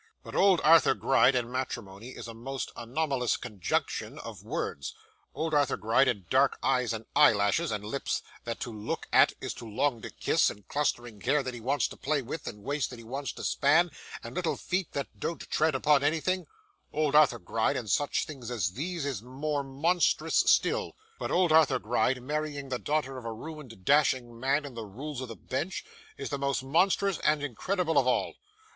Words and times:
'But 0.23 0.33
old 0.33 0.61
Arthur 0.63 0.95
Gride 0.95 1.35
and 1.35 1.51
matrimony 1.51 2.09
is 2.13 2.27
a 2.27 2.33
most 2.33 2.71
anomalous 2.75 3.37
conjunction 3.37 4.17
of 4.17 4.41
words; 4.41 4.95
old 5.35 5.53
Arthur 5.53 5.77
Gride 5.77 6.07
and 6.07 6.27
dark 6.27 6.57
eyes 6.63 6.91
and 6.91 7.05
eyelashes, 7.15 7.69
and 7.71 7.85
lips 7.85 8.23
that 8.43 8.59
to 8.61 8.71
look 8.73 9.05
at 9.13 9.33
is 9.41 9.53
to 9.53 9.65
long 9.69 10.01
to 10.01 10.09
kiss, 10.09 10.49
and 10.49 10.67
clustering 10.67 11.21
hair 11.21 11.43
that 11.43 11.53
he 11.53 11.61
wants 11.61 11.87
to 11.87 11.97
play 11.97 12.23
with, 12.23 12.47
and 12.47 12.63
waists 12.63 12.89
that 12.89 12.97
he 12.97 13.05
wants 13.05 13.31
to 13.33 13.43
span, 13.43 13.91
and 14.23 14.33
little 14.33 14.57
feet 14.57 14.91
that 14.93 15.19
don't 15.19 15.47
tread 15.51 15.75
upon 15.75 16.03
anything 16.03 16.47
old 16.91 17.13
Arthur 17.13 17.37
Gride 17.37 17.77
and 17.77 17.87
such 17.87 18.25
things 18.25 18.49
as 18.49 18.71
these 18.71 19.05
is 19.05 19.21
more 19.21 19.63
monstrous 19.63 20.37
still; 20.47 20.95
but 21.19 21.29
old 21.29 21.51
Arthur 21.51 21.77
Gride 21.77 22.23
marrying 22.23 22.69
the 22.69 22.79
daughter 22.79 23.19
of 23.19 23.25
a 23.25 23.31
ruined 23.31 23.85
"dashing 23.85 24.39
man" 24.39 24.65
in 24.65 24.73
the 24.73 24.83
Rules 24.83 25.21
of 25.21 25.27
the 25.27 25.35
Bench, 25.35 25.85
is 26.17 26.29
the 26.31 26.39
most 26.39 26.63
monstrous 26.63 27.19
and 27.19 27.43
incredible 27.43 27.99
of 27.99 28.07
all. 28.07 28.33